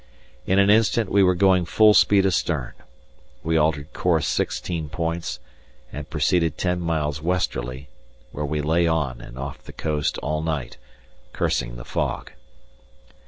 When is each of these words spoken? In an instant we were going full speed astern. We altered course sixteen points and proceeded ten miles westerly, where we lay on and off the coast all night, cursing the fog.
In 0.47 0.57
an 0.57 0.71
instant 0.71 1.11
we 1.11 1.21
were 1.21 1.35
going 1.35 1.63
full 1.63 1.93
speed 1.93 2.25
astern. 2.25 2.73
We 3.43 3.55
altered 3.55 3.93
course 3.93 4.25
sixteen 4.27 4.89
points 4.89 5.39
and 5.93 6.09
proceeded 6.09 6.57
ten 6.57 6.79
miles 6.79 7.21
westerly, 7.21 7.87
where 8.31 8.43
we 8.43 8.61
lay 8.63 8.87
on 8.87 9.21
and 9.21 9.37
off 9.37 9.61
the 9.61 9.71
coast 9.73 10.17
all 10.23 10.41
night, 10.41 10.79
cursing 11.33 11.75
the 11.75 11.85
fog. 11.85 12.31